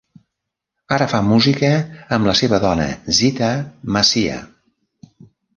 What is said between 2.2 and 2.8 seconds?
la seva